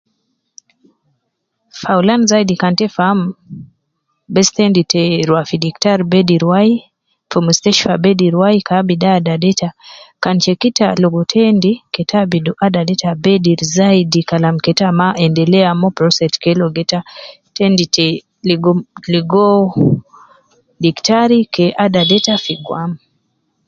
Fi 1.79 1.87
aulan 1.95 2.21
zaidi 2.29 2.55
kan 2.61 2.73
ta 2.79 2.87
faamu 2.95 3.25
bes 4.33 4.49
tendi 4.57 4.81
te 4.91 5.01
rua 5.27 5.41
fi 5.49 5.55
diktari 5.65 6.03
bedir 6.13 6.43
wai 6.51 6.71
,fi 7.31 7.37
musteshtfa 7.47 7.93
bedir 8.05 8.33
wai 8.41 8.57
ke 8.67 8.73
abidu 8.81 9.07
adadita, 9.17 9.69
kan 10.23 10.35
check 10.43 10.61
ita 10.69 10.87
ligi 11.01 11.19
ita 11.23 11.39
endi 11.51 11.71
keta 11.95 12.15
abidu 12.23 12.51
adadita 12.65 13.09
bedir 13.25 13.59
zaidi 13.77 14.19
kalam 14.29 14.55
keta 14.65 14.87
ma 14.99 15.07
endelea 15.25 15.71
moo 15.81 15.95
prostate 15.97 16.37
kee 16.43 16.55
ligo 16.59 16.81
ita, 16.83 16.99
tendi 17.55 17.85
te 17.95 18.07
ligi 18.49 18.71
ligoo 19.13 19.57
diktari 20.83 21.39
kee 21.53 21.75
adadita 21.85 22.33
fi 22.43 22.53
guam 22.65 22.91